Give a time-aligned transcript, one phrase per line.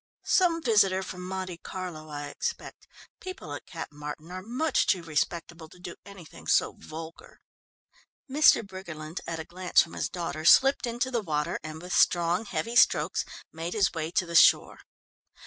[0.25, 2.87] "Some visitor from Monte Carlo, I expect.
[3.19, 7.39] People at Cap Martin are much too respectable to do anything so vulgar."
[8.27, 8.65] Mr.
[8.67, 12.75] Briggerland, at a glance from his daughter, slipped into the water, and with strong heavy
[12.75, 14.79] strokes, made his way to the shore.